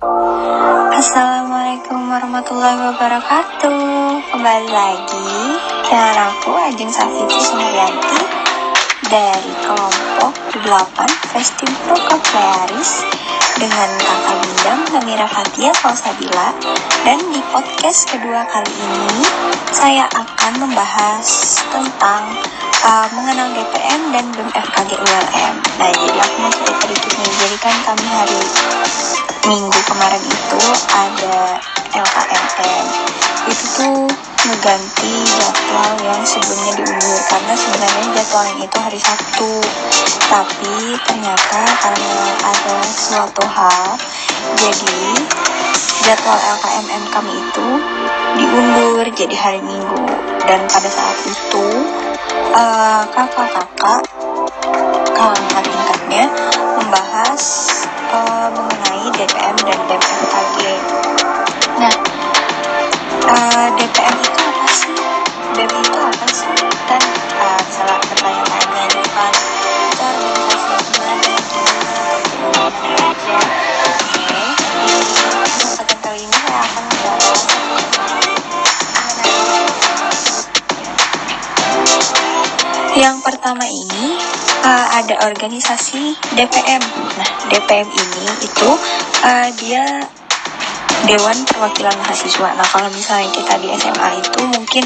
Assalamualaikum 0.00 2.08
warahmatullahi 2.08 2.88
wabarakatuh 2.88 3.84
Kembali 4.32 4.68
lagi 4.72 5.28
dengan 5.84 6.32
aku 6.32 6.56
Ajeng 6.56 6.88
Safiti 6.88 7.36
Sumaryanti 7.36 8.16
Dari 9.12 9.52
kelompok 9.60 10.32
8 10.64 11.04
Festim 11.36 11.68
Pro 11.84 12.00
Koplearis 12.00 13.04
Dengan 13.60 13.92
kakak 14.00 14.40
bindang 14.40 14.80
Namira 14.96 15.28
Fatia 15.28 15.68
Fausabila 15.76 16.56
Dan 17.04 17.20
di 17.28 17.44
podcast 17.52 18.08
kedua 18.08 18.48
kali 18.48 18.72
ini 18.72 19.20
Saya 19.68 20.08
akan 20.16 20.64
membahas 20.64 21.60
tentang 21.68 22.24
uh, 22.88 23.08
mengenal 23.12 23.52
DPM 23.52 24.16
dan 24.16 24.24
BEM 24.32 24.48
FKG 24.48 24.90
ULM. 24.96 25.54
Nah, 25.76 25.90
jadi 25.92 26.18
aku 26.24 26.36
mau 26.40 26.52
cerita 26.52 26.84
dikit 26.88 27.12
nih. 27.20 27.32
Jadi 27.36 27.56
kan 27.60 27.76
kami 27.84 28.06
hari 28.08 28.40
minggu 29.46 29.80
kemarin 29.88 30.22
itu 30.24 30.60
ada 30.92 31.60
LKMM. 31.96 32.86
Itu 33.48 33.64
tuh 33.76 33.98
mengganti 34.44 35.14
jadwal 35.26 35.92
yang 36.04 36.22
sebelumnya 36.24 36.72
diundur 36.80 37.20
karena 37.28 37.54
sebenarnya 37.56 38.04
jadwalnya 38.20 38.54
itu 38.64 38.78
hari 38.80 39.00
Sabtu. 39.00 39.52
Tapi 40.30 40.74
ternyata 41.04 41.60
karena 41.82 42.14
ada 42.46 42.76
suatu 42.86 43.44
hal, 43.48 43.98
jadi 44.60 45.02
jadwal 46.04 46.38
LKMM 46.38 47.04
kami 47.12 47.32
itu 47.34 47.68
diundur 48.38 49.04
jadi 49.12 49.36
hari 49.36 49.60
Minggu 49.60 50.06
dan 50.48 50.60
pada 50.70 50.88
saat 50.88 51.18
itu 51.28 51.66
uh, 52.56 53.04
kakak-kakak 53.12 54.02
kakak 55.12 55.62
tingkatnya 55.62 56.24
membahas 56.80 57.42
Yang 83.00 83.24
pertama 83.24 83.64
ini 83.64 84.12
uh, 84.60 84.86
ada 85.00 85.24
organisasi 85.24 86.12
DPM. 86.36 86.84
Nah, 87.16 87.30
DPM 87.48 87.88
ini 87.88 88.28
itu 88.44 88.70
uh, 89.24 89.48
dia 89.56 90.04
Dewan 91.08 91.38
Perwakilan 91.48 91.96
Mahasiswa. 91.96 92.60
Nah, 92.60 92.66
kalau 92.68 92.92
misalnya 92.92 93.32
kita 93.32 93.56
di 93.56 93.72
SMA 93.72 94.20
itu 94.20 94.40
mungkin 94.52 94.84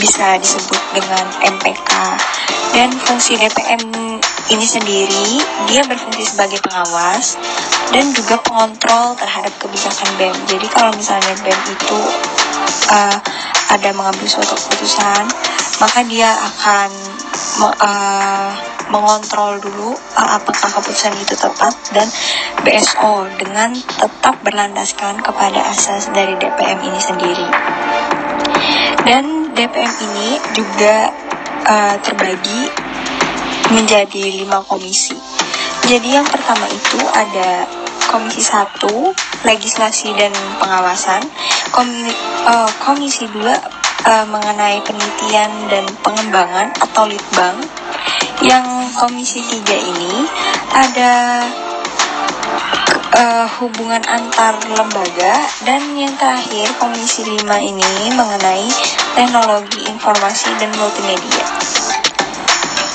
bisa 0.00 0.40
disebut 0.40 0.80
dengan 0.96 1.24
MPK. 1.60 1.90
Dan 2.72 2.88
fungsi 2.96 3.36
DPM 3.36 3.92
ini 4.48 4.64
sendiri, 4.64 5.44
dia 5.68 5.84
berfungsi 5.84 6.32
sebagai 6.32 6.64
pengawas 6.64 7.36
dan 7.92 8.08
juga 8.16 8.40
pengontrol 8.40 9.12
terhadap 9.20 9.52
kebijakan 9.60 10.08
BEM. 10.16 10.36
Jadi 10.48 10.66
kalau 10.72 10.96
misalnya 10.96 11.36
BEM 11.44 11.60
itu 11.76 12.00
uh, 12.88 13.18
ada 13.68 13.90
mengambil 13.92 14.26
suatu 14.26 14.56
keputusan, 14.56 15.28
maka 15.80 16.04
dia 16.04 16.28
akan 16.28 16.90
uh, 17.64 18.52
mengontrol 18.92 19.56
dulu 19.64 19.96
uh, 19.96 20.30
apakah 20.36 20.68
keputusan 20.68 21.16
itu 21.16 21.32
tepat 21.40 21.72
dan 21.96 22.04
BSO 22.62 23.26
dengan 23.40 23.72
tetap 23.74 24.36
berlandaskan 24.44 25.24
kepada 25.24 25.72
asas 25.72 26.12
dari 26.12 26.36
DPM 26.36 26.78
ini 26.84 27.00
sendiri. 27.00 27.48
Dan 29.08 29.56
DPM 29.56 29.94
ini 30.04 30.36
juga 30.52 31.08
uh, 31.64 31.96
terbagi 32.04 32.68
menjadi 33.72 34.44
lima 34.44 34.60
komisi. 34.68 35.16
Jadi 35.88 36.12
yang 36.12 36.28
pertama 36.28 36.68
itu 36.68 37.00
ada 37.16 37.66
Komisi 38.10 38.42
1 38.42 39.46
Legislasi 39.46 40.10
dan 40.18 40.34
Pengawasan, 40.58 41.22
Komisi 42.82 43.30
2 43.30 43.79
uh, 44.06 44.26
mengenai 44.28 44.80
penelitian 44.84 45.50
dan 45.68 45.84
pengembangan 46.00 46.72
atau 46.78 47.08
litbang. 47.08 47.56
Yang 48.40 48.66
Komisi 48.96 49.40
3 49.44 49.60
ini 49.76 50.12
ada 50.72 51.44
uh, 53.16 53.46
hubungan 53.60 54.00
antar 54.08 54.56
lembaga 54.72 55.34
dan 55.64 55.92
yang 55.96 56.12
terakhir 56.16 56.72
Komisi 56.80 57.26
5 57.26 57.44
ini 57.60 58.12
mengenai 58.16 58.66
teknologi 59.16 59.88
informasi 59.88 60.48
dan 60.56 60.70
multimedia. 60.78 61.79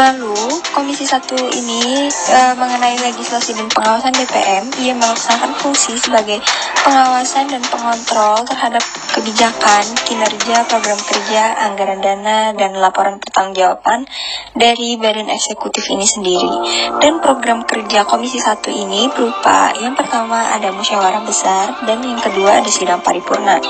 Lalu, 0.00 0.64
Komisi 0.72 1.04
1 1.04 1.28
ini 1.60 2.08
e, 2.08 2.38
mengenai 2.56 2.96
legislasi 3.04 3.52
dan 3.52 3.68
pengawasan 3.68 4.16
DPM, 4.16 4.72
ia 4.80 4.96
melaksanakan 4.96 5.52
fungsi 5.60 5.92
sebagai 6.00 6.40
pengawasan 6.80 7.52
dan 7.52 7.60
pengontrol 7.68 8.40
terhadap 8.48 8.80
kebijakan, 9.12 9.84
kinerja, 10.08 10.64
program 10.72 10.96
kerja, 11.04 11.52
anggaran 11.68 12.00
dana, 12.00 12.56
dan 12.56 12.80
laporan 12.80 13.20
pertanggungjawaban 13.20 14.08
dari 14.56 14.96
badan 14.96 15.28
eksekutif 15.28 15.84
ini 15.92 16.08
sendiri. 16.08 16.48
Dan 16.96 17.20
program 17.20 17.68
kerja 17.68 18.08
Komisi 18.08 18.40
1 18.40 18.72
ini 18.72 19.04
berupa 19.12 19.76
yang 19.76 19.92
pertama 19.92 20.48
ada 20.56 20.72
musyawarah 20.72 21.28
besar 21.28 21.76
dan 21.84 22.00
yang 22.00 22.24
kedua 22.24 22.64
ada 22.64 22.70
sidang 22.72 23.04
paripurna. 23.04 23.60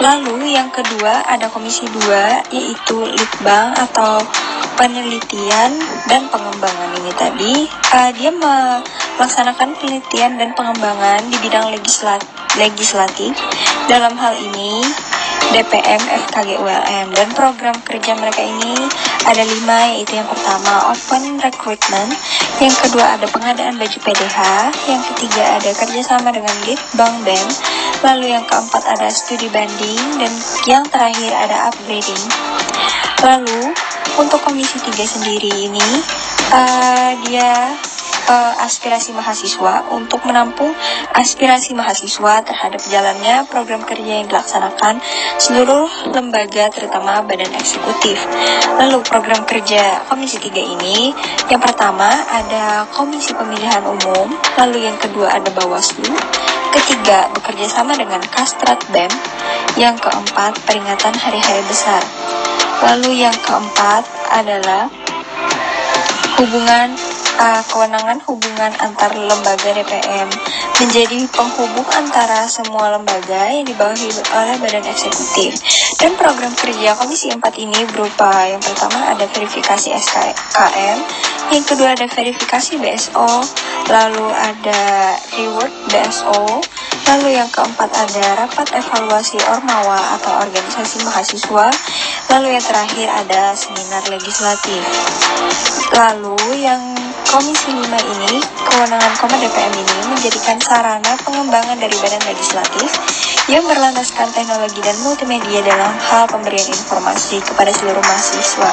Lalu 0.00 0.56
yang 0.56 0.72
kedua 0.72 1.20
ada 1.28 1.52
Komisi 1.52 1.84
2 1.84 2.48
yaitu 2.56 2.96
Litbang 3.04 3.76
atau 3.76 4.24
penelitian 4.76 5.70
dan 6.06 6.28
pengembangan 6.28 6.90
ini 7.00 7.12
tadi 7.16 7.54
uh, 7.96 8.10
dia 8.12 8.30
melaksanakan 8.30 9.74
penelitian 9.80 10.36
dan 10.36 10.52
pengembangan 10.52 11.24
di 11.32 11.36
bidang 11.40 11.72
legislat 11.72 12.20
legislatif. 12.60 13.32
Dalam 13.88 14.14
hal 14.16 14.36
ini 14.36 14.84
DPM, 15.54 16.02
FKG, 16.26 16.58
ULM 16.58 17.06
dan 17.14 17.28
program 17.32 17.76
kerja 17.86 18.18
mereka 18.18 18.42
ini 18.42 18.74
ada 19.26 19.42
lima 19.46 19.94
yaitu 19.94 20.18
yang 20.18 20.26
pertama 20.26 20.90
open 20.90 21.38
recruitment, 21.38 22.10
yang 22.58 22.74
kedua 22.82 23.14
ada 23.14 23.26
pengadaan 23.30 23.78
baju 23.78 23.98
PDH, 24.02 24.38
yang 24.90 25.02
ketiga 25.14 25.44
ada 25.60 25.70
kerjasama 25.70 26.34
dengan 26.34 26.56
Bank 26.98 27.14
BEM, 27.22 27.48
lalu 28.02 28.34
yang 28.34 28.44
keempat 28.46 28.82
ada 28.90 29.08
studi 29.08 29.46
banding. 29.50 30.18
Dan 30.18 30.32
yang 30.66 30.82
terakhir 30.90 31.30
ada 31.30 31.70
upgrading. 31.70 32.24
Lalu 33.26 33.74
untuk 34.22 34.38
Komisi 34.38 34.78
3 34.78 34.94
sendiri 35.02 35.50
ini, 35.50 35.88
uh, 36.54 37.10
dia 37.26 37.74
uh, 38.30 38.54
aspirasi 38.62 39.10
mahasiswa 39.10 39.82
untuk 39.90 40.22
menampung 40.22 40.70
aspirasi 41.10 41.74
mahasiswa 41.74 42.46
terhadap 42.46 42.78
jalannya 42.86 43.42
program 43.50 43.82
kerja 43.82 44.22
yang 44.22 44.30
dilaksanakan 44.30 45.02
seluruh 45.42 45.90
lembaga 46.14 46.70
terutama 46.70 47.18
badan 47.26 47.50
eksekutif. 47.58 48.14
Lalu 48.78 49.02
program 49.02 49.42
kerja 49.42 50.06
Komisi 50.06 50.38
3 50.38 50.74
ini 50.78 51.10
yang 51.50 51.58
pertama 51.58 52.06
ada 52.30 52.86
Komisi 52.94 53.34
Pemilihan 53.34 53.82
Umum, 53.90 54.38
lalu 54.54 54.86
yang 54.86 54.94
kedua 55.02 55.34
ada 55.34 55.50
Bawaslu, 55.50 56.14
ketiga 56.78 57.26
bekerja 57.34 57.66
sama 57.74 57.98
dengan 57.98 58.22
Kastrat 58.30 58.86
BEM, 58.94 59.10
yang 59.74 59.98
keempat 59.98 60.62
peringatan 60.62 61.10
hari-hari 61.18 61.66
besar. 61.66 61.98
Lalu 62.84 63.24
yang 63.24 63.36
keempat 63.44 64.04
adalah 64.32 64.90
hubungan 66.36 66.92
uh, 67.40 67.62
kewenangan 67.72 68.18
hubungan 68.28 68.72
antar 68.80 69.12
lembaga 69.16 69.70
DPM 69.72 70.28
menjadi 70.76 71.24
penghubung 71.32 71.88
antara 71.96 72.44
semua 72.44 72.92
lembaga 72.92 73.48
yang 73.48 73.64
dibawahi 73.64 74.12
oleh 74.12 74.56
badan 74.60 74.84
eksekutif. 74.84 75.56
Dan 75.96 76.12
program 76.20 76.52
kerja 76.52 76.92
Komisi 77.00 77.32
4 77.32 77.40
ini 77.56 77.80
berupa 77.88 78.28
yang 78.44 78.60
pertama 78.60 79.16
ada 79.16 79.24
verifikasi 79.24 79.96
SKM, 79.96 80.98
yang 81.48 81.64
kedua 81.64 81.96
ada 81.96 82.04
verifikasi 82.04 82.76
BSO, 82.76 83.30
lalu 83.88 84.26
ada 84.36 85.16
reward 85.32 85.72
BSO, 85.88 86.60
Lalu 87.06 87.38
yang 87.38 87.46
keempat 87.54 87.86
ada 87.94 88.24
rapat 88.34 88.66
evaluasi 88.74 89.38
Ormawa 89.46 90.18
atau 90.18 90.42
organisasi 90.42 91.06
mahasiswa. 91.06 91.70
Lalu 92.26 92.58
yang 92.58 92.64
terakhir 92.66 93.08
ada 93.08 93.42
seminar 93.54 94.02
legislatif. 94.10 94.82
Lalu 95.94 96.38
yang 96.62 96.82
Komisi 97.26 97.74
5 97.74 97.90
ini, 97.90 98.38
kewenangan 98.38 99.12
Koma 99.18 99.34
DPM 99.42 99.74
ini 99.74 99.98
menjadikan 100.06 100.62
sarana 100.62 101.18
pengembangan 101.26 101.74
dari 101.74 101.98
badan 101.98 102.22
legislatif 102.22 102.86
yang 103.50 103.66
berlandaskan 103.66 104.30
teknologi 104.30 104.78
dan 104.78 104.94
multimedia 105.02 105.58
dalam 105.66 105.90
hal 106.06 106.30
pemberian 106.30 106.70
informasi 106.70 107.42
kepada 107.42 107.74
seluruh 107.74 107.98
mahasiswa. 107.98 108.70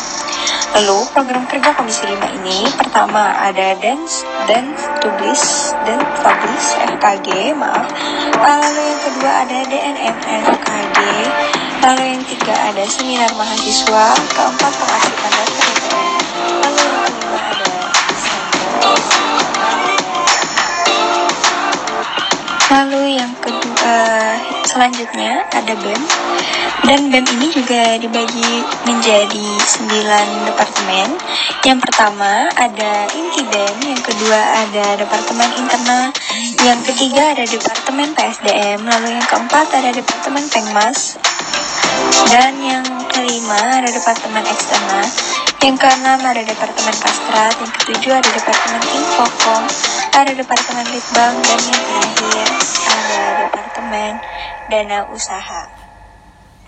Lalu 0.78 0.98
program 1.14 1.50
kerja 1.50 1.74
Komisi 1.74 2.06
5 2.06 2.14
ini 2.42 2.70
pertama 2.78 3.34
ada 3.42 3.74
dance, 3.82 4.22
dance, 4.46 4.86
tublis, 5.02 5.74
dan 5.90 6.02
publish 6.22 6.68
FKG, 6.94 7.58
maaf. 7.58 7.90
Lalu 8.38 8.82
yang 8.82 9.02
kedua 9.02 9.32
ada 9.50 9.58
DNM 9.66 10.18
FKG. 10.46 10.98
Lalu 11.84 12.04
yang 12.16 12.22
ketiga 12.26 12.56
ada 12.70 12.84
seminar 12.86 13.32
mahasiswa. 13.34 14.06
Keempat 14.34 14.72
pengasuhan 14.78 15.23
Lalu 22.74 23.22
yang 23.22 23.30
kedua 23.38 24.02
selanjutnya 24.66 25.46
ada 25.54 25.78
BEM 25.78 26.04
dan 26.90 27.06
BEM 27.14 27.26
ini 27.38 27.48
juga 27.54 28.02
dibagi 28.02 28.66
menjadi 28.90 29.48
9 29.62 30.50
departemen. 30.50 31.14
Yang 31.62 31.80
pertama 31.86 32.50
ada 32.58 33.06
inti 33.14 33.46
BEM, 33.46 33.78
yang 33.78 34.02
kedua 34.02 34.40
ada 34.66 34.86
departemen 34.98 35.50
internal, 35.54 36.10
yang 36.66 36.82
ketiga 36.82 37.38
ada 37.38 37.46
departemen 37.46 38.10
PSDM, 38.18 38.82
lalu 38.82 39.22
yang 39.22 39.26
keempat 39.30 39.70
ada 39.70 39.94
departemen 39.94 40.44
Pengmas, 40.50 41.22
dan 42.34 42.58
yang 42.58 42.86
kelima 43.14 43.86
ada 43.86 43.90
departemen 43.94 44.44
eksternal, 44.50 45.06
yang 45.62 45.78
keenam 45.78 46.20
ada 46.26 46.42
departemen 46.42 46.96
Kastrat, 46.98 47.54
yang 47.54 47.72
ketujuh 47.78 48.12
ada 48.18 48.30
departemen 48.34 48.82
Infokom, 48.98 49.64
ada 50.14 50.34
departemen 50.38 50.86
Litbang, 50.94 51.34
dan 51.42 51.60
yang 51.66 51.82
terakhir 51.82 52.48
ada 52.86 53.22
departemen 53.50 54.12
dana 54.70 55.00
usaha. 55.10 55.64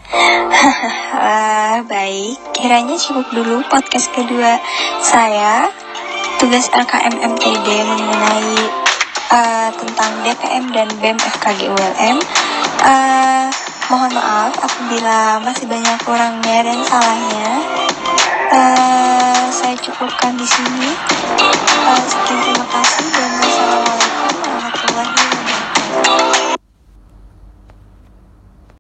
ah, 1.18 1.82
baik, 1.86 2.38
kiranya 2.58 2.98
cukup 2.98 3.26
dulu 3.34 3.62
podcast 3.70 4.10
kedua 4.14 4.58
saya. 5.02 5.70
Tugas 6.42 6.68
LKMMTD 6.74 7.68
mengenai 7.86 8.60
uh, 9.32 9.70
tentang 9.72 10.12
DPM 10.26 10.66
dan 10.76 10.88
BEM 11.00 11.18
FKG 11.18 11.72
ULM. 11.72 12.18
Uh, 12.84 13.48
mohon 13.90 14.12
maaf 14.14 14.54
apabila 14.60 15.40
masih 15.42 15.66
banyak 15.70 15.98
kurangnya 16.04 16.58
dan 16.66 16.80
salahnya 16.86 17.75
cukupkan 19.86 20.34
di 20.34 20.48
sini. 20.50 20.90
Uh, 21.86 22.02
sekian 22.10 22.42
terima 22.42 22.66
kasih 22.74 23.06
dan 23.14 23.32
wassalamualaikum 23.38 24.34
warahmatullahi 24.42 25.10
wabarakatuh. 25.14 25.35